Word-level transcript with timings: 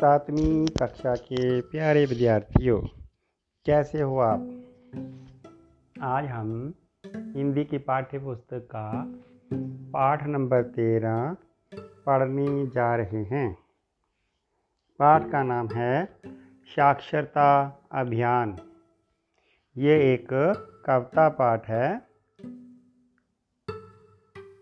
सातवीं 0.00 0.66
कक्षा 0.66 1.14
के 1.14 1.60
प्यारे 1.60 2.04
विद्यार्थियों, 2.04 2.80
कैसे 3.66 4.00
हो 4.00 4.18
आप? 4.18 4.40
आज 6.02 6.24
हम 6.24 6.74
हिंदी 7.06 7.64
की 7.64 7.78
पाठ्य 7.78 8.18
पुस्तक 8.18 8.68
का 8.74 9.12
पाठ 9.92 10.26
नंबर 10.26 10.62
तेरह 10.62 11.36
पढ़ने 11.74 12.66
जा 12.66 12.96
रहे 12.96 13.22
हैं। 13.22 13.58
पाठ 14.98 15.30
का 15.30 15.42
नाम 15.42 15.68
है 15.68 16.20
साक्षरता 16.66 17.80
अभियान। 17.92 18.56
ये 19.76 20.14
एक 20.14 20.28
कविता 20.86 21.28
पाठ 21.28 21.68
है। 21.68 21.96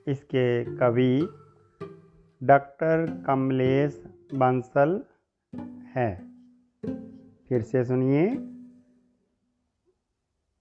इसके 0.07 0.77
कवि 0.77 1.29
डॉक्टर 2.43 3.23
कमलेश 3.27 4.05
बंसल 4.35 5.05
है। 5.99 6.29
फिर 7.49 7.63
से 7.63 7.85
सुनिए। 7.85 8.37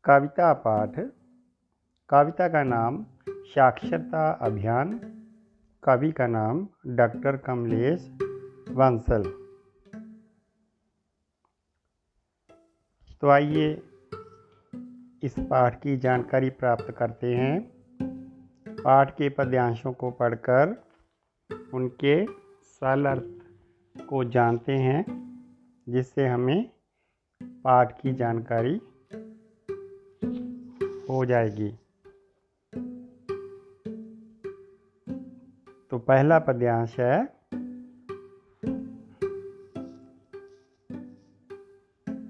कविता 0.03 0.53
पाठ। 0.53 0.99
कविता 2.09 2.47
का 2.47 2.63
नाम 2.63 3.05
साक्षरता 3.29 4.31
अभियान। 4.31 4.99
कवि 5.83 6.11
का 6.11 6.27
नाम 6.27 6.67
डॉक्टर 6.87 7.37
कमलेश 7.37 8.17
बंसल। 8.71 9.23
तो 13.21 13.29
आइए 13.29 13.83
इस 15.23 15.35
पाठ 15.39 15.81
की 15.81 15.97
जानकारी 15.97 16.49
प्राप्त 16.49 16.95
करते 16.97 17.35
हैं। 17.35 17.71
पाठ 18.71 19.11
के 19.11 19.29
पद्यांशों 19.29 19.93
को 19.93 20.11
पढ़कर 20.11 20.83
उनके 21.73 22.25
सरल 22.63 23.36
को 24.09 24.23
जानते 24.23 24.71
हैं, 24.71 25.03
जिससे 25.89 26.27
हमें 26.27 26.69
पाठ 27.63 27.91
की 28.01 28.13
जानकारी 28.13 28.79
हो 31.09 31.25
जाएगी। 31.25 31.69
तो 35.91 35.97
पहला 35.99 36.39
पद्यांश 36.39 36.99
है, 36.99 37.17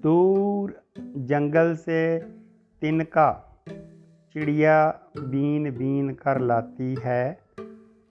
दूर 0.02 0.74
जंगल 1.28 1.76
से 1.76 2.02
तिनका 2.82 3.30
चिड़िया 4.36 4.76
बीन 5.18 5.72
बीन 5.72 6.14
कर 6.14 6.40
लाती 6.42 6.96
है 7.00 7.24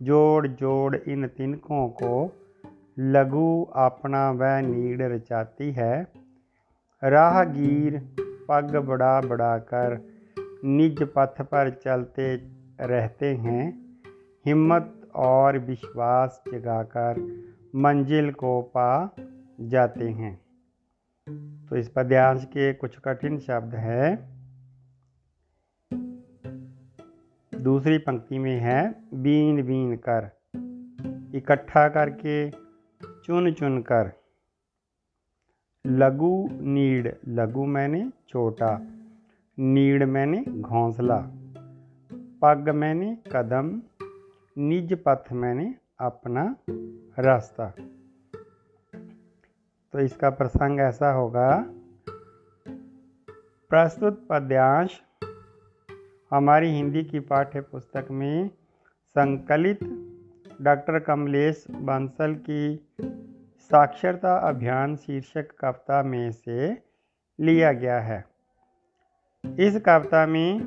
जोड़ 0.03 0.47
जोड़ 0.47 0.97
इन 0.97 1.27
तिनकों 1.29 1.89
को 1.89 2.13
लघु 2.99 3.63
अपना 3.77 4.31
वह 4.31 4.61
नीड 4.61 5.03
रचाती 5.03 5.73
है। 5.73 6.13
राहगीर 7.05 8.15
पग 8.49 8.77
बढ़ा 8.77 9.21
बढ़ा 9.21 9.59
कर 9.59 10.09
निज 10.65 11.03
पथ 11.03 11.43
पर 11.43 11.71
चलते 11.71 12.37
रहते 12.81 13.35
हैं। 13.35 13.97
हिम्मत 14.47 15.11
और 15.15 15.59
विश्वास 15.59 16.43
जगाकर 16.53 17.21
मंजिल 17.75 18.33
को 18.33 18.63
पा 18.63 19.17
जाते 19.61 20.09
हैं। 20.09 20.41
तो 21.67 21.77
इस 21.77 21.89
पद्यांश 21.97 22.45
के 22.45 22.73
कुछ 22.73 22.99
कठिन 22.99 23.39
शब्द 23.39 23.75
है। 23.75 24.29
दूसरी 27.55 27.99
पंक्ति 27.99 28.39
में 28.39 28.61
है 28.61 28.95
बीन 29.15 29.63
बीन 29.63 29.97
कर। 29.97 30.31
इकट्ठा 31.35 31.89
करके 31.89 32.66
चुन 33.27 33.53
चुन 33.53 33.81
कर 33.83 34.11
लघु 35.87 36.49
नीड, 36.51 37.09
लघु 37.29 37.65
मैंने 37.67 38.03
छोटा 38.29 38.69
नीड 39.59 40.03
मैंने 40.03 40.43
घोंसला, 40.61 41.17
पग 42.43 42.69
मैंने 42.75 43.19
कदम, 43.33 43.83
निज 44.59 44.95
पथ 45.03 45.33
मैंने 45.33 45.75
अपना 46.01 46.57
रास्ता। 47.19 47.69
तो 49.93 49.99
इसका 49.99 50.31
प्रसंग 50.31 50.81
ऐसा 50.81 51.13
होगा, 51.13 51.51
प्रस्तुत 53.71 54.27
पद्यांश 54.31 55.01
हमारी 56.31 56.71
हिंदी 56.71 57.05
की 57.05 57.21
पाठ्य 57.21 57.61
पुस्तक 57.61 58.09
में 58.11 58.49
संकलित 59.17 59.85
डॉक्टर 60.63 60.99
कमलेश 60.99 61.65
बंसल 61.71 62.35
की 62.35 62.89
साक्षरता 63.59 64.37
अभियान 64.49 64.97
शीर्षक 64.97 65.51
कविता 65.61 66.03
में 66.03 66.33
से 66.33 66.83
लिया 67.41 67.73
गया 67.73 68.01
है। 68.01 68.25
इस 69.59 69.81
कविता 69.87 70.27
में 70.27 70.61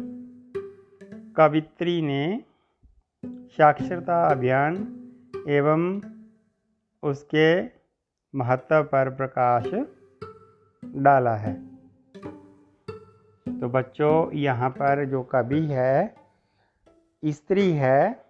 कवित्री 1.38 2.01
ने 2.01 2.44
साक्षरता 3.25 4.27
अभियान 4.27 4.75
एवं 5.47 6.01
उसके 7.03 7.66
महत्व 8.38 8.83
पर 8.83 9.09
प्रकाश 9.09 9.66
डाला 10.85 11.35
है। 11.35 11.53
तो 13.59 13.69
बच्चों, 13.69 14.31
यहाँ 14.31 14.69
पर 14.69 15.06
जो 15.06 15.23
कवि 15.23 15.66
है, 15.66 16.16
स्त्री 17.25 17.71
है 17.71 18.28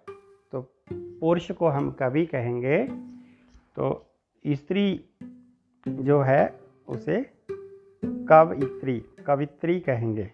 पुरुष 0.92 1.50
को 1.50 1.68
हम 1.68 1.90
कवि 1.90 2.26
कहेंगे 2.26 2.84
तो 3.76 4.06
स्त्री 4.46 5.04
जो 5.88 6.20
है 6.20 6.60
उसे 6.88 7.30
कवित्री 8.04 9.04
कवित्री 9.26 9.80
कहेंगे। 9.80 10.24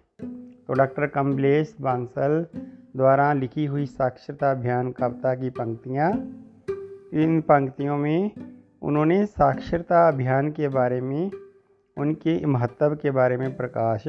तो 0.67 0.73
डॉक्टर 0.73 1.07
कमलेश 1.07 1.77
बांसल 1.81 2.47
द्वारा 2.97 3.33
लिखी 3.33 3.67
हुई 3.67 3.87
साक्षरता 3.87 4.51
अभियान, 4.51 4.93
कविता 4.93 5.35
की 5.35 5.51
पंक्तियाँ, 5.51 6.13
इन 7.23 7.41
पंक्तियों 7.41 7.97
में 7.97 8.31
उन्होंने 8.83 9.27
साक्षरता 9.27 10.09
अभियान 10.09 10.51
के 10.51 10.69
बारे 10.69 11.01
में, 11.01 11.31
उनके 11.99 12.47
महत्व 12.47 12.95
के 12.95 13.11
बारे 13.11 13.37
में 13.37 13.57
प्रकाश 13.57 14.05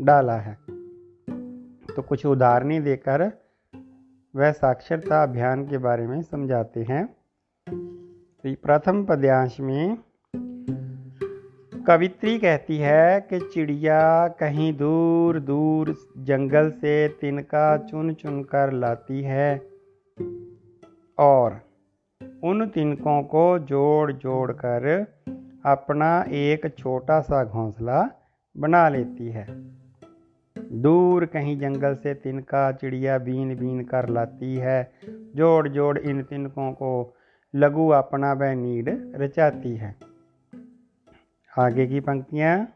डाला 0.00 0.36
है। 0.36 0.58
तो 1.96 2.02
कुछ 2.02 2.26
उदाहरणें 2.26 2.82
देकर 2.82 3.41
वह 4.34 4.52
साक्षरता 4.52 5.22
अभियान 5.22 5.64
के 5.66 5.78
बारे 5.78 6.06
में 6.06 6.22
समझाते 6.22 6.82
हैं। 6.82 7.04
तो 8.44 8.54
प्रथम 8.54 9.04
पद्यांश 9.04 9.60
में, 9.60 9.98
कवित्री 11.86 12.38
कहती 12.38 12.76
है 12.76 13.20
कि 13.20 13.40
चिड़िया 13.40 14.28
कहीं 14.28 14.72
दूर 14.76 15.40
दूर 15.40 15.94
जंगल 16.18 16.70
से 16.70 17.08
तिनका 17.08 17.76
चुन 17.76 18.14
चुन 18.14 18.42
कर 18.42 18.72
लाती 18.72 19.22
है 19.22 19.54
और 21.18 21.60
उन 22.44 22.66
तिनकों 22.68 23.22
को 23.22 23.58
जोड़ 23.58 24.12
जोड़ 24.12 24.52
कर 24.52 25.06
अपना 25.66 26.24
एक 26.28 26.66
छोटा 26.78 27.20
सा 27.20 27.44
घोंसला 27.44 28.10
बना 28.56 28.88
लेती 28.88 29.30
है। 29.30 29.46
दूर 30.82 31.26
कहीं 31.26 31.58
जंगल 31.58 31.94
से 31.94 32.14
तिनका 32.14 32.72
चिड़िया 32.72 33.18
बीन 33.18 33.56
बीन 33.56 33.84
कर 33.84 34.08
लाती 34.08 34.54
है। 34.56 34.92
जोड़ 35.36 35.68
जोड़ 35.68 35.98
इन 35.98 36.22
तिनकों 36.22 36.72
को 36.72 37.16
लघु 37.54 37.88
अपना 37.88 38.32
व 38.32 38.42
नीड 38.42 39.12
रचाती 39.16 39.76
है। 39.76 39.96
आगे 41.58 41.86
की 41.86 42.00
पंक्तियाँ। 42.00 42.66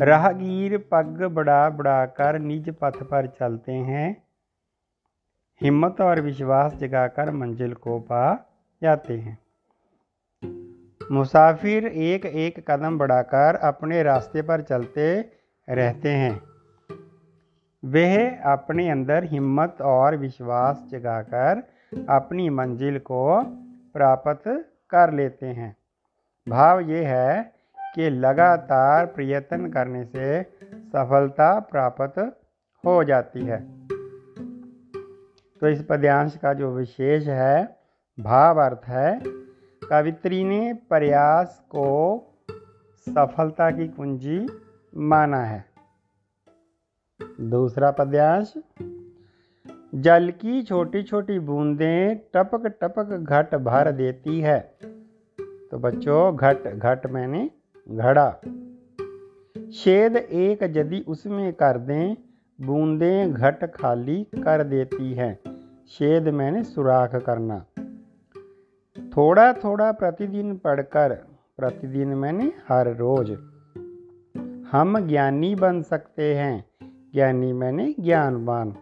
राहगीर 0.00 0.78
पग 0.78 1.22
बढ़ा 1.32 2.06
कर 2.06 2.38
निज 2.38 2.70
पथ 2.70 3.02
पर 3.02 3.26
चलते 3.26 3.72
हैं। 3.72 4.22
हिम्मत 5.62 6.00
और 6.00 6.20
विश्वास 6.20 6.74
जगाकर 6.74 7.30
मंजिल 7.30 7.74
को 7.74 7.98
पा 7.98 8.24
जाते 8.82 9.18
हैं। 9.18 9.38
मुसाफिर 11.12 11.86
एक 11.86 12.26
एक 12.26 12.70
कदम 12.70 12.98
बढ़ाकर 12.98 13.56
अपने 13.56 14.02
रास्ते 14.02 14.42
पर 14.42 14.62
चलते 14.62 15.20
रहते 15.68 16.08
हैं। 16.08 16.51
वह 17.84 18.38
अपने 18.52 18.90
अंदर 18.90 19.24
हिम्मत 19.24 19.76
और 19.82 20.16
विश्वास 20.16 20.86
जगाकर 20.90 21.62
अपनी 22.08 22.50
मंजिल 22.50 22.98
को 22.98 23.42
प्राप्त 23.94 24.42
कर 24.90 25.12
लेते 25.12 25.46
हैं। 25.46 25.76
भाव 26.48 26.80
ये 26.80 27.04
है 27.04 27.52
कि 27.94 28.10
लगातार 28.10 29.06
प्रयत्न 29.06 29.70
करने 29.70 30.04
से 30.04 30.42
सफलता 30.72 31.60
प्राप्त 31.60 32.38
हो 32.86 33.04
जाती 33.04 33.44
है। 33.44 33.86
तो 35.60 35.68
इस 35.68 35.86
पद्यांश 35.90 36.36
का 36.36 36.52
जो 36.52 36.74
विशेष 36.74 37.26
है, 37.26 37.76
भाव 38.20 38.60
अर्थ 38.60 38.80
है, 38.88 39.22
कवित्री 39.90 40.44
ने 40.44 40.72
प्रयास 40.74 41.62
को 41.70 42.18
सफलता 43.08 43.70
की 43.70 43.88
कुंजी 43.88 44.46
माना 44.96 45.44
है। 45.44 45.71
दूसरा 47.40 47.90
पद्यांश, 47.90 48.54
जल 49.94 50.30
की 50.30 50.62
छोटी 50.62 51.02
छोटी 51.02 51.38
बूंदें 51.38 52.16
टपक 52.16 52.66
टपक 52.66 53.04
घट 53.04 53.54
भर 53.54 53.92
देती 53.92 54.40
है। 54.40 54.78
तो 55.70 55.78
बच्चों, 55.78 56.36
घट 56.36 56.62
घट 56.62 57.06
मैंने 57.06 57.50
घड़ा। 57.88 58.30
छेद 59.72 60.16
एक 60.16 60.62
यदि 60.62 61.04
उसमें 61.08 61.52
कर 61.52 61.78
दें, 61.78 62.16
बूंदें 62.66 63.32
घट 63.32 63.64
खाली 63.64 64.24
कर 64.24 64.64
देती 64.64 65.14
हैं। 65.14 65.38
छेद 65.88 66.28
मैंने 66.28 66.64
सुराख 66.64 67.14
करना। 67.14 67.66
थोड़ा 69.16 69.52
थोड़ा 69.52 69.92
प्रतिदिन 69.92 70.56
पढ़कर, 70.56 71.24
प्रतिदिन 71.56 72.08
मैंने 72.08 72.52
हर 72.68 72.96
रोज। 72.96 73.30
हम 74.72 75.08
ज्ञानी 75.08 75.54
बन 75.54 75.82
सकते 75.82 76.34
हैं। 76.34 76.71
ज्ञानी 77.14 77.52
मैंने 77.52 77.94
ज्ञानवान। 78.00 78.76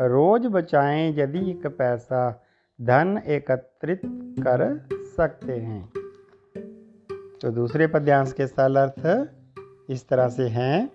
रोज 0.00 0.46
बचाएँ 0.46 1.14
यदि 1.18 1.50
एक 1.50 1.66
पैसा, 1.66 2.44
धन 2.80 3.22
एकत्रित 3.26 4.00
कर 4.38 4.88
सकते 5.16 5.52
हैं। 5.52 5.92
तो 7.42 7.50
दूसरे 7.50 7.86
पद्यांश 7.86 8.32
के 8.32 8.46
सरल 8.46 8.76
अर्थ 8.76 9.28
इस 9.90 10.08
तरह 10.08 10.28
से 10.28 10.48
हैं। 10.48 10.90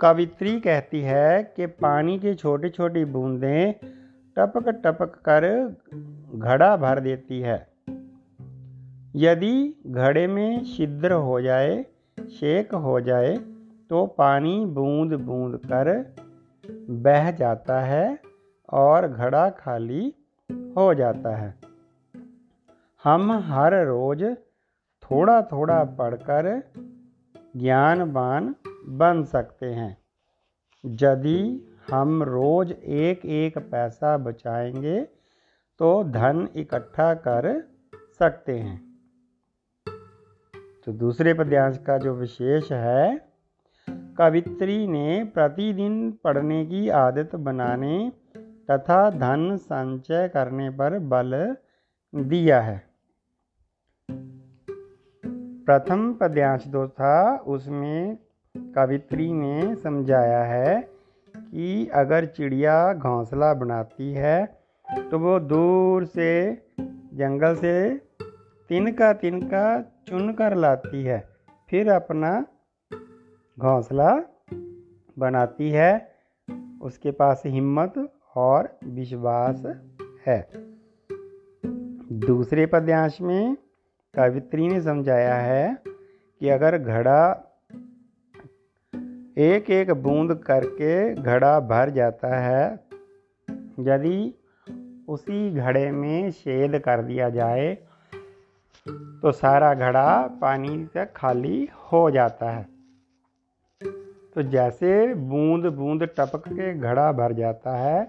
कवित्री 0.00 0.60
कहती 0.60 1.00
है 1.00 1.42
कि 1.42 1.66
पानी 1.66 2.18
की 2.18 2.34
छोटी 2.34 2.68
छोटी 2.68 3.04
बूंदें 3.04 3.72
टपक 4.36 4.68
टपक 4.68 5.14
कर 5.28 5.76
घड़ा 6.34 6.76
भर 6.76 7.00
देती 7.00 7.40
है। 7.40 7.68
यदि 9.16 9.82
घड़े 9.86 10.26
में 10.26 10.64
छिद्र 10.64 11.12
हो 11.12 11.40
जाए, 11.40 11.86
शेक 12.20 12.74
हो 12.74 13.00
जाए 13.00 13.36
तो 13.90 14.06
पानी 14.06 14.66
बूंद 14.66 15.12
बूंद 15.12 15.56
कर 15.56 16.16
बह 16.90 17.30
जाता 17.30 17.80
है 17.80 18.18
और 18.72 19.08
घड़ा 19.08 19.50
खाली 19.50 20.14
हो 20.76 20.94
जाता 20.94 21.36
है। 21.36 21.54
हम 23.04 23.32
हर 23.32 23.86
रोज 23.86 24.22
थोड़ा 25.02 25.42
थोड़ा 25.42 25.84
पढ़कर 25.84 26.62
ज्ञानवान 27.56 28.54
बन 28.86 29.24
सकते 29.24 29.66
हैं। 29.66 29.98
यदि 30.84 31.60
हम 31.90 32.22
रोज 32.22 32.72
एक 32.72 33.26
एक 33.26 33.58
पैसा 33.58 34.16
बचाएँगे 34.18 35.00
तो 35.78 36.04
धन 36.04 36.48
इकट्ठा 36.56 37.14
कर 37.14 37.68
सकते 38.18 38.58
हैं। 38.58 38.98
तो 40.86 40.92
दूसरे 40.92 41.34
पद्यांश 41.34 41.78
का 41.78 41.98
जो 41.98 42.14
विशेष 42.14 42.72
है 42.72 43.25
कवित्री 43.88 44.86
ने 44.86 45.24
प्रतिदिन 45.34 46.10
पढ़ने 46.24 46.64
की 46.66 46.88
आदत 46.88 47.34
बनाने 47.36 48.12
तथा 48.70 48.98
धन 49.10 49.56
संचय 49.56 50.28
करने 50.34 50.68
पर 50.70 50.98
बल 50.98 51.34
दिया 52.14 52.60
है। 52.60 52.82
प्रथम 55.66 56.12
पद्यांश 56.12 56.64
जो 56.66 56.86
था, 56.88 57.36
उसमें 57.36 58.16
कवित्री 58.74 59.32
ने 59.32 59.74
समझाया 59.76 60.42
है 60.44 60.80
कि 61.34 61.88
अगर 61.94 62.26
चिड़िया 62.26 62.76
घोंसला 62.94 63.52
बनाती 63.54 64.12
है 64.12 64.44
तो 65.10 65.18
वो 65.18 65.38
दूर 65.40 66.04
से, 66.06 66.52
जंगल 67.14 67.54
से 67.56 67.74
तिनका 68.70 69.12
तिनका 69.12 69.64
चुन 70.06 70.32
कर 70.32 70.54
लाती 70.56 71.02
है। 71.04 71.18
फिर 71.68 71.90
अपना 71.90 72.30
घोंसला 73.58 74.22
बनाती 75.18 75.70
है। 75.70 76.14
उसके 76.82 77.10
पास 77.10 77.42
हिम्मत 77.46 77.94
और 78.36 78.78
विश्वास 78.84 79.62
है। 80.26 80.48
दूसरे 82.26 82.66
पद्यांश 82.66 83.20
में 83.20 83.56
कवित्री 84.14 84.68
ने 84.68 84.80
समझाया 84.80 85.34
है 85.34 85.78
कि 86.40 86.48
अगर 86.48 86.78
घड़ा 86.78 87.22
एक 89.38 89.70
एक 89.70 89.90
बूंद 89.90 90.34
करके 90.34 91.14
घड़ा 91.14 91.60
भर 91.60 91.90
जाता 91.90 92.36
है, 92.40 92.86
यदि 93.80 94.34
उसी 95.08 95.54
घड़े 95.54 95.90
में 95.90 96.30
छेद 96.30 96.78
कर 96.78 97.02
दिया 97.02 97.30
जाए 97.30 97.74
तो 98.86 99.32
सारा 99.32 99.74
घड़ा 99.74 100.26
पानी 100.40 100.84
से 100.86 101.06
खाली 101.06 101.68
हो 101.92 102.10
जाता 102.10 102.50
है। 102.50 102.75
तो 104.36 104.42
जैसे 104.42 105.14
बूंद 105.14 105.66
बूंद 105.66 106.02
टपक 106.18 106.48
के 106.48 106.72
घड़ा 106.74 107.12
भर 107.12 107.32
जाता 107.32 107.76
है, 107.76 108.00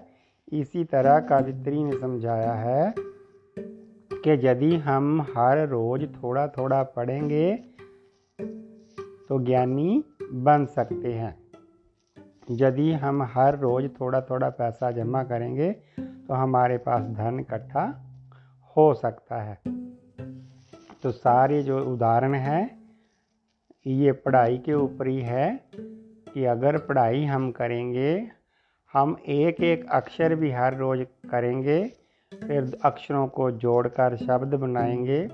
इसी 0.52 0.84
तरह 0.84 1.18
कावित्री 1.20 1.84
ने 1.84 1.98
समझाया 1.98 2.52
है 2.52 2.94
कि 2.96 4.36
यदि 4.46 4.76
हम 4.76 5.20
हर 5.30 5.66
रोज 5.68 6.04
थोड़ा 6.14 6.46
थोड़ा 6.48 6.82
पढ़ेंगे 6.96 7.52
तो 9.28 9.38
ज्ञानी 9.44 10.04
बन 10.32 10.66
सकते 10.66 11.12
हैं। 11.12 11.34
यदि 12.50 12.92
हम 12.92 13.22
हर 13.32 13.58
रोज 13.58 13.90
थोड़ा 14.00 14.20
थोड़ा 14.20 14.48
पैसा 14.50 14.90
जमा 14.90 15.22
करेंगे 15.24 15.72
तो 16.00 16.34
हमारे 16.34 16.78
पास 16.78 17.10
धन 17.16 17.40
इकट्ठा 17.40 17.90
हो 18.76 18.92
सकता 18.94 19.42
है। 19.42 19.58
तो 21.02 21.10
सारे 21.10 21.62
जो 21.62 21.84
उदाहरण 21.92 22.34
हैं, 22.34 22.64
ये 23.86 24.12
पढ़ाई 24.12 24.58
के 24.58 24.74
ऊपर 24.74 25.08
ही 25.08 25.20
है। 25.22 25.46
कि 26.38 26.44
अगर 26.44 26.78
पढ़ाई 26.78 27.24
हम 27.24 27.50
करेंगे, 27.50 28.30
हम 28.92 29.16
एक 29.26 29.60
एक 29.60 29.88
अक्षर 29.90 30.34
भी 30.34 30.50
हर 30.50 30.76
रोज 30.76 31.06
करेंगे, 31.30 31.84
फिर 32.32 32.78
अक्षरों 32.84 33.28
को 33.28 33.50
जोड़कर 33.50 34.16
शब्द 34.16 34.54
बनाएँगे, 34.54 35.28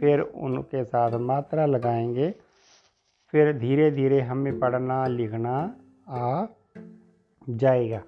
फिर 0.00 0.20
उनके 0.20 0.84
साथ 0.84 1.18
मात्रा 1.18 1.66
लगाएँगे, 1.66 2.30
फिर 3.32 3.58
धीरे 3.58 3.90
धीरे 3.90 4.20
हमें 4.20 4.58
पढ़ना, 4.58 5.06
लिखना 5.06 5.76
आ 6.08 6.46
जाएगा। 7.48 7.98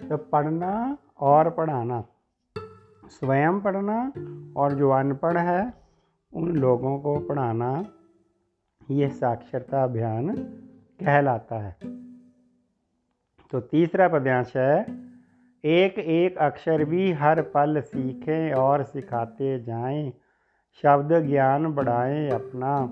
तो 0.00 0.16
पढ़ना 0.16 0.98
और 1.20 1.50
पढ़ाना, 1.50 2.04
स्वयं 3.08 3.60
पढ़ना 3.60 4.12
और 4.56 4.72
जो 4.72 4.90
अनपढ़ 4.90 5.38
है, 5.38 5.72
उन 6.34 6.56
लोगों 6.56 6.98
को 7.00 7.20
पढ़ाना 7.20 7.84
ये 8.90 9.08
साक्षरता 9.08 9.84
अभियान 9.84 10.34
कहलाता 11.00 11.58
है। 11.58 11.76
तो 13.50 13.60
तीसरा 13.60 14.08
पद्यांश 14.08 14.56
है, 14.56 14.86
एक 15.64 15.98
एक 15.98 16.38
अक्षर 16.38 16.84
भी 16.84 17.12
हर 17.12 17.42
पल 17.42 17.80
सीखें 17.80 18.52
और 18.52 18.82
सिखाते 18.82 19.60
जाएँ, 19.60 20.12
शब्द 20.82 21.26
ज्ञान 21.26 21.74
बढ़ाएँ 21.74 22.30
अपना, 22.30 22.86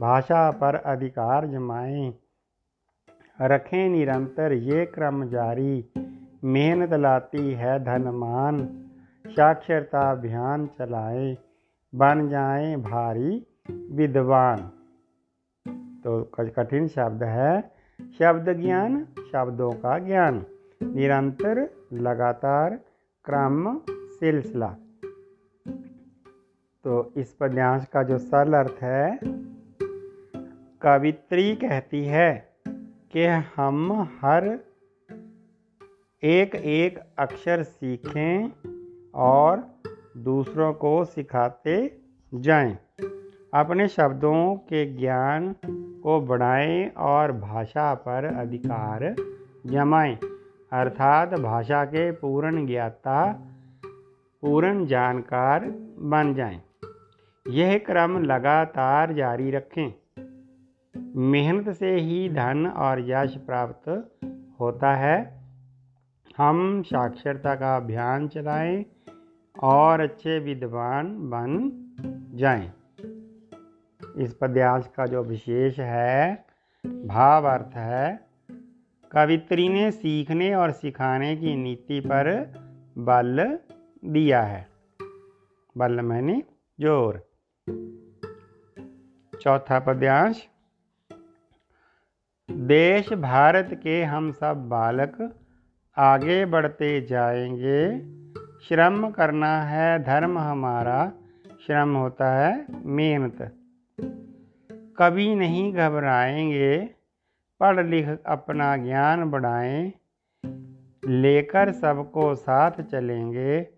भाषा 0.00 0.50
पर 0.50 0.74
अधिकार 0.74 1.46
जमाएँ। 1.46 2.14
रखें 3.42 3.88
निरंतर 3.88 4.52
ये 4.52 4.86
क्रम 4.86 5.28
जारी, 5.28 5.84
मेहनत 6.44 6.92
लाती 6.92 7.52
है 7.52 7.84
धनमान, 7.84 8.68
साक्षरता 9.26 10.10
अभियान 10.10 10.66
चलाएँ, 10.66 11.36
बन 11.94 12.28
जाएँ 12.28 12.76
भारी 12.76 13.46
विद्वान। 13.70 14.70
तो 16.06 16.22
कठिन 16.34 16.88
शब्द 16.88 17.22
है। 17.22 17.72
शब्द 18.18 18.52
ज्ञान 18.52 19.06
शब्दों 19.32 19.72
का 19.72 19.98
ज्ञान। 19.98 20.46
निरंतर 20.82 21.70
लगातार 21.92 22.80
क्रम 23.24 23.80
सिलसिला। 23.88 24.76
तो 26.84 27.12
इस 27.16 27.32
पद्यांश 27.40 27.84
का 27.84 28.02
जो 28.02 28.18
सरल 28.18 28.52
अर्थ 28.52 28.76
है 28.82 29.18
कवित्री 30.82 31.56
कहती 31.56 32.04
है 32.04 32.48
कि 33.12 33.24
हम 33.56 34.08
हर 34.20 34.60
एक 36.22 36.54
एक 36.54 36.98
अक्षर 37.18 37.62
सीखें 37.62 38.52
और 39.14 39.74
दूसरों 40.16 40.72
को 40.72 41.04
सिखाते 41.04 41.98
जाएँ, 42.34 42.78
अपने 43.56 43.88
शब्दों 43.88 44.54
के 44.56 44.84
ज्ञान 44.96 45.54
को 46.02 46.20
बढ़ाएँ 46.20 46.88
और 46.88 47.32
भाषा 47.32 47.94
पर 47.94 48.24
अधिकार 48.24 49.14
जमाएँ 49.66 50.16
अर्थात 50.72 51.34
भाषा 51.40 51.84
के 51.84 52.10
पूर्ण 52.12 52.66
ज्ञाता, 52.66 53.20
पूर्ण 54.42 54.86
जानकार 54.86 55.64
बन 56.12 56.34
जाएँ। 56.34 56.60
यह 57.46 57.78
क्रम 57.78 58.18
लगातार 58.22 59.12
जारी 59.12 59.50
रखें 59.50 59.94
मेहनत 61.30 61.68
से 61.70 61.94
ही 61.96 62.28
धन 62.28 62.66
और 62.66 63.00
यश 63.10 63.36
प्राप्त 63.36 63.88
होता 64.60 64.94
है 64.94 65.18
हम 66.38 66.82
साक्षरता 66.82 67.54
का 67.54 67.76
अभियान 67.76 68.28
चलाएँ 68.28 68.84
और 69.56 70.00
अच्छे 70.00 70.38
विद्वान 70.38 71.16
बन 71.30 71.70
जाएँ। 72.38 72.72
इस 74.18 74.34
पद्यांश 74.34 74.86
का 74.96 75.06
जो 75.06 75.22
विशेष 75.22 75.78
है 75.78 76.44
भाव 76.86 77.46
अर्थ 77.46 77.76
है, 77.76 78.20
कवित्री 79.12 79.68
ने 79.68 79.90
सीखने 79.90 80.54
और 80.54 80.70
सिखाने 80.70 81.36
की 81.36 81.56
नीति 81.56 82.00
पर 82.00 82.30
बल 82.98 83.58
दिया 84.04 84.42
है। 84.42 84.66
बल 85.78 86.00
मैंने 86.00 86.42
ज़ोर। 86.80 87.18
चौथा 89.40 89.78
पद्यांश, 89.78 90.48
देश 92.50 93.12
भारत 93.12 93.80
के 93.82 94.02
हम 94.04 94.32
सब 94.32 94.68
बालक 94.68 95.36
आगे 95.96 96.44
बढ़ते 96.46 97.00
जाएँगे। 97.00 97.98
श्रम 98.68 99.10
करना 99.10 99.62
है 99.62 100.02
धर्म 100.02 100.38
हमारा, 100.38 101.12
श्रम 101.66 101.94
होता 101.96 102.32
है 102.32 102.66
मेहनत। 102.86 103.52
कभी 104.98 105.34
नहीं 105.34 105.72
घबराएँगे, 105.72 106.90
पढ़ 107.60 107.86
लिख 107.86 108.08
अपना 108.26 108.76
ज्ञान 108.76 109.30
बढ़ाएँ, 109.30 109.92
लेकर 111.04 111.72
सबको 111.72 112.34
साथ 112.34 112.70
चलेंगे, 112.70 113.68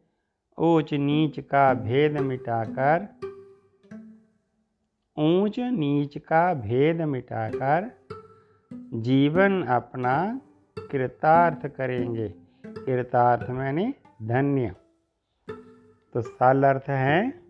ऊंच 0.58 0.94
नीच 0.94 1.40
का 1.40 1.74
भेद 1.74 2.18
मिटाकर, 2.18 3.08
ऊंच 5.18 5.60
नीच 5.60 6.18
का 6.18 6.54
भेद 6.54 7.02
मिटाकर 7.02 7.90
जीवन 8.94 9.62
अपना 9.62 10.40
कृतार्थ 10.90 11.66
करेंगे। 11.66 12.28
कृतार्थ 12.66 13.50
मैंने 13.50 13.94
धन्य। 14.22 14.74
तो 16.14 16.20
साल 16.20 16.64
अर्थ 16.64 16.84
है। 16.88 17.47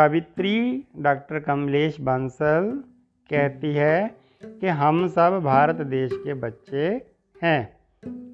कवित्री 0.00 0.84
डॉक्टर 0.98 1.38
कमलेश 1.38 2.00
बंसल 2.00 2.82
कहती 3.30 3.74
है 3.74 4.14
कि 4.44 4.66
हम 4.66 5.08
सब 5.08 5.40
भारत 5.44 5.76
देश 5.76 6.10
के 6.12 6.34
बच्चे 6.34 7.06
हैं। 7.42 7.76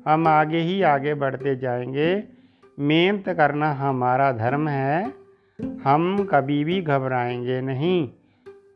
हम 0.09 0.29
आगे 0.29 0.59
ही 0.59 0.83
आगे 0.83 1.15
बढ़ते 1.15 1.57
जाएँगे। 1.57 2.25
मेहनत 2.79 3.29
करना 3.29 3.73
हमारा 3.73 4.33
धर्म 4.33 4.69
है। 4.69 5.13
हम 5.85 6.29
कभी 6.31 6.65
भी 6.65 6.83
घबराएँगे 6.83 7.61
नहीं। 7.61 8.11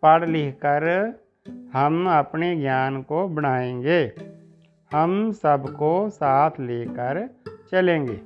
पढ़ 0.03 0.29
लिख 0.29 0.55
कर 0.55 1.15
हम 1.73 2.09
अपने 2.09 2.57
ज्ञान 2.57 3.03
को 3.03 3.29
बढ़ाएँगे। 3.29 4.13
हम 4.93 5.33
सबको 5.33 6.11
साथ 6.11 6.51
लेकर 6.61 7.31
चलेंगे। 7.71 8.21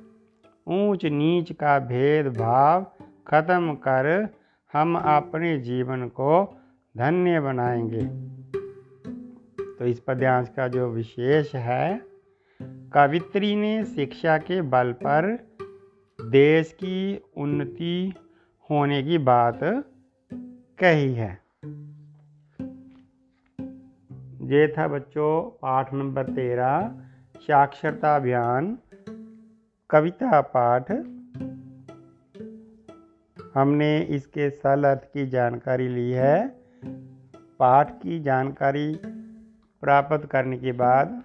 ऊंच 0.67 1.05
नीच 1.05 1.51
का 1.51 1.79
भेदभाव 1.79 2.91
खत्म 3.27 3.73
कर 3.73 4.29
हम 4.75 4.97
अपने 4.97 5.57
जीवन 5.57 6.07
को 6.07 6.57
धन्य 6.97 7.39
बनाएँगे। 7.39 8.05
तो 9.79 9.85
इस 9.85 9.99
पद्यांश 9.99 10.49
का 10.49 10.67
जो 10.67 10.89
विशेष 10.89 11.55
है, 11.55 12.01
कवित्री 12.61 13.55
ने 13.55 13.85
शिक्षा 13.85 14.37
के 14.37 14.61
बल 14.61 14.91
पर 14.91 15.47
देश 16.21 16.73
की 16.73 17.23
उन्नति 17.37 18.13
होने 18.69 19.03
की 19.03 19.17
बात 19.17 19.59
कही 20.79 21.13
है। 21.13 21.39
ये 24.41 24.67
था 24.77 24.87
बच्चों 24.87 25.57
पाठ 25.61 25.93
नंबर 25.93 26.23
तेरह, 26.23 27.01
साक्षरता 27.37 28.15
अभियान, 28.15 28.77
कविता 29.89 30.41
पाठ। 30.41 30.91
हमने 33.55 33.99
इसके 33.99 34.49
सल 34.49 34.83
अर्थ 34.83 35.03
की 35.03 35.25
जानकारी 35.27 35.87
ली 35.87 36.11
है। 36.11 36.47
पाठ 37.59 37.91
की 37.91 38.19
जानकारी 38.19 38.95
प्राप्त 39.83 40.25
करने 40.25 40.57
के 40.57 40.71
बाद 40.71 41.23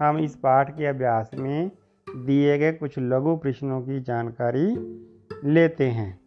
हम 0.00 0.18
इस 0.18 0.36
पाठ 0.36 0.70
के 0.76 0.86
अभ्यास 0.86 1.30
में 1.34 1.70
दिए 2.08 2.58
गए 2.58 2.72
कुछ 2.72 2.98
लघु 2.98 3.36
प्रश्नों 3.36 3.80
की 3.80 4.00
जानकारी 4.00 4.66
लेते 5.44 5.88
हैं। 5.88 6.20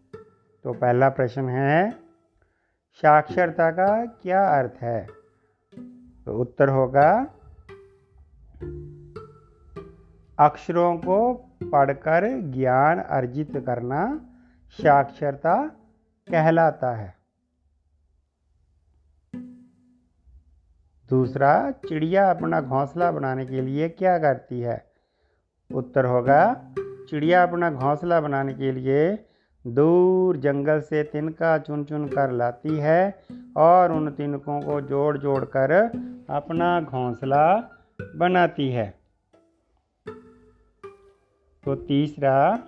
तो 0.64 0.74
पहला 0.74 1.10
प्रश्न 1.10 1.50
है, 1.50 1.92
साक्षरता 2.94 3.72
का 3.72 4.06
क्या 4.06 4.42
अर्थ 4.60 4.82
है? 4.82 5.08
तो 6.26 6.38
उत्तर 6.38 6.70
होगा, 6.70 7.12
अक्षरों 10.40 10.98
को 10.98 11.34
पढ़कर 11.64 12.28
ज्ञान 12.42 13.00
अर्जित 13.00 13.58
करना 13.58 14.26
साक्षरता 14.72 15.68
कहलाता 16.28 16.92
है। 16.92 17.16
दूसरा, 21.10 21.72
चिड़िया 21.72 22.30
अपना 22.32 22.62
घोंसला 22.62 23.12
बनाने 23.12 23.46
के 23.46 23.62
लिए 23.62 23.90
क्या 23.90 24.18
करती 24.18 24.60
है? 24.60 24.92
उत्तर 25.74 26.06
होगा, 26.06 26.72
चिड़िया 27.10 27.44
अपना 27.44 27.72
घोंसला 27.72 28.22
बनाने 28.22 28.54
के 28.54 28.72
लिए 28.72 29.26
दूर 29.68 30.38
जंगल 30.38 30.82
से 30.82 31.04
तिनका 31.04 31.58
चुन 31.58 31.84
चुन 31.84 32.08
कर 32.08 32.32
लाती 32.32 32.78
है 32.78 33.24
और 33.58 33.92
उन 33.92 34.12
तिनकों 34.12 34.62
को 34.62 34.82
जोड़ 34.82 35.18
जोड़ 35.18 35.46
कर 35.46 35.72
अपना 36.30 36.82
घोंसला 36.82 37.70
बनाती 38.16 38.70
है। 38.70 39.00
तो 41.64 41.76
तीसरा 41.76 42.60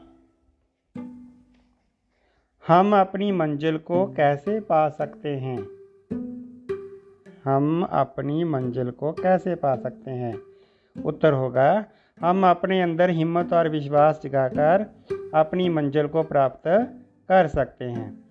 हम 2.71 2.95
अपनी 2.95 3.31
मंजिल 3.31 3.77
को 3.77 4.05
कैसे 4.05 4.59
पा 4.59 4.89
सकते 4.89 5.29
हैं? 5.29 5.67
हम 7.45 7.87
अपनी 7.91 8.43
मंजिल 8.43 8.91
को 8.91 9.11
कैसे 9.11 9.55
पा 9.55 9.75
सकते 9.75 10.11
हैं? 10.11 10.39
उत्तर 11.05 11.33
होगा, 11.33 11.85
हम 12.21 12.45
अपने 12.45 12.81
अंदर 12.81 13.09
हिम्मत 13.09 13.53
और 13.53 13.69
विश्वास 13.69 14.21
जगाकर 14.23 14.85
अपनी 15.33 15.69
मंजिल 15.69 16.07
को 16.07 16.23
प्राप्त 16.23 16.67
कर 17.29 17.47
सकते 17.47 17.85
हैं। 17.85 18.23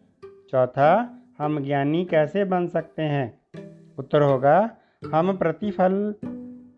चौथा, 0.51 1.19
हम 1.39 1.65
ज्ञानी 1.65 2.05
कैसे 2.05 2.45
बन 2.45 2.67
सकते 2.67 3.03
हैं? 3.03 3.39
उत्तर 3.99 4.23
होगा, 4.23 4.71
हम 5.15 5.37
प्रतिफल, 5.37 6.15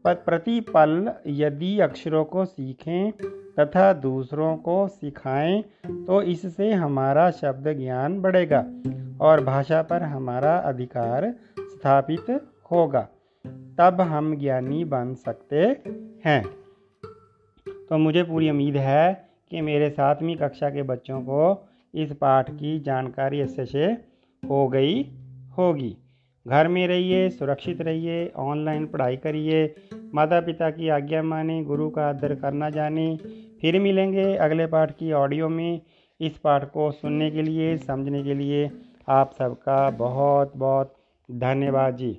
प्रतिपल 0.06 1.12
यदि 1.26 1.80
अक्षरों 1.80 2.24
को 2.24 2.44
सीखें 2.44 3.12
तथा 3.60 3.92
दूसरों 3.92 4.56
को 4.56 4.88
सिखाएँ 4.88 5.62
तो 5.86 6.22
इससे 6.22 6.72
हमारा 6.72 7.30
शब्द 7.30 7.68
ज्ञान 7.68 8.20
बढ़ेगा 8.20 8.66
और 9.20 9.44
भाषा 9.44 9.82
पर 9.82 10.02
हमारा 10.02 10.56
अधिकार 10.56 11.34
स्थापित 11.60 12.48
होगा। 12.70 13.08
तब 13.78 14.00
हम 14.00 14.36
ज्ञानी 14.36 14.84
बन 14.84 15.14
सकते 15.14 15.60
हैं। 16.24 16.44
तो 17.88 17.98
मुझे 17.98 18.22
पूरी 18.22 18.50
उम्मीद 18.50 18.76
है 18.76 19.28
कि 19.50 19.60
मेरे 19.60 19.90
सातवीं 19.90 20.36
कक्षा 20.36 20.70
के 20.70 20.82
बच्चों 20.82 21.20
को 21.20 21.68
इस 21.94 22.12
पाठ 22.12 22.50
की 22.50 22.80
जानकारी 22.80 23.40
अच्छे 23.40 23.64
से 23.66 23.84
हो 24.50 24.68
गई 24.68 25.02
होगी। 25.58 25.96
घर 26.48 26.68
में 26.68 26.88
रहिए, 26.88 27.28
सुरक्षित 27.28 27.80
रहिए 27.80 28.32
ऑनलाइन 28.36 28.86
पढ़ाई 28.86 29.16
करिए। 29.16 29.74
माता 30.14 30.40
पिता 30.40 30.70
की 30.70 30.88
आज्ञा 30.88 31.22
माने, 31.22 31.64
गुरु 31.64 31.90
का 31.90 32.08
आदर 32.08 32.34
करना 32.34 32.70
जाने। 32.70 33.18
फिर 33.60 33.80
मिलेंगे 33.80 34.34
अगले 34.36 34.66
पाठ 34.66 34.90
की 34.90 35.12
ऑडियो 35.12 35.48
में। 35.48 35.80
इस 36.20 36.38
पाठ 36.38 36.64
को 36.64 36.90
सुनने 36.90 37.30
के 37.30 37.42
लिए, 37.42 37.76
समझने 37.76 38.22
के 38.22 38.34
लिए 38.34 38.70
आप 39.08 39.32
सबका 39.38 39.90
बहुत 39.90 40.52
बहुत 40.56 40.94
धन्यवाद 41.30 41.96
जी। 41.96 42.18